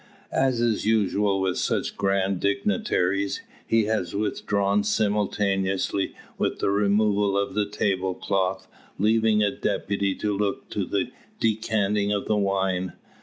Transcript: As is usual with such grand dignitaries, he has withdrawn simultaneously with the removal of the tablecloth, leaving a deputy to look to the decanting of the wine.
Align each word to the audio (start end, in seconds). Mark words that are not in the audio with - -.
As 0.33 0.59
is 0.61 0.83
usual 0.83 1.39
with 1.39 1.59
such 1.59 1.95
grand 1.95 2.39
dignitaries, 2.39 3.43
he 3.67 3.83
has 3.83 4.15
withdrawn 4.15 4.83
simultaneously 4.83 6.15
with 6.39 6.57
the 6.57 6.71
removal 6.71 7.37
of 7.37 7.53
the 7.53 7.67
tablecloth, 7.69 8.67
leaving 8.97 9.43
a 9.43 9.51
deputy 9.55 10.15
to 10.15 10.35
look 10.35 10.67
to 10.71 10.85
the 10.85 11.11
decanting 11.39 12.11
of 12.11 12.25
the 12.25 12.35
wine. 12.35 12.93